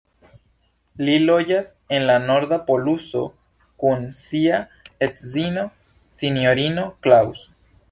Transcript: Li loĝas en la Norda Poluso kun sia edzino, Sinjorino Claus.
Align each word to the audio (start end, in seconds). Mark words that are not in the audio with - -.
Li 1.09 1.17
loĝas 1.29 1.69
en 1.97 2.05
la 2.11 2.15
Norda 2.23 2.59
Poluso 2.71 3.21
kun 3.85 4.09
sia 4.21 4.63
edzino, 5.09 5.69
Sinjorino 6.21 6.91
Claus. 7.05 7.49